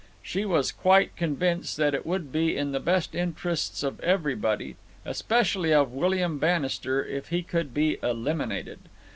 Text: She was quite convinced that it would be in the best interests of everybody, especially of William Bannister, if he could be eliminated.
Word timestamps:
She 0.23 0.45
was 0.45 0.71
quite 0.71 1.15
convinced 1.15 1.77
that 1.77 1.93
it 1.93 2.07
would 2.07 2.31
be 2.31 2.57
in 2.57 2.71
the 2.71 2.79
best 2.79 3.13
interests 3.13 3.83
of 3.83 3.99
everybody, 3.99 4.75
especially 5.05 5.75
of 5.75 5.91
William 5.93 6.39
Bannister, 6.39 7.05
if 7.05 7.27
he 7.27 7.43
could 7.43 7.71
be 7.71 7.99
eliminated. 8.01 8.79